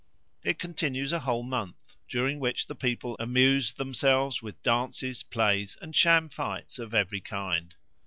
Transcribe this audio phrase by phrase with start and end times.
[0.43, 5.95] It continues a whole month, during which the people amuse themselves with dances, plays, and
[5.95, 7.75] sham fights of every kind.